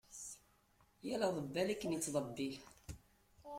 Kul 0.99 1.21
aḍebbal 1.27 1.67
akken 1.73 1.95
ittḍebbil. 1.95 2.55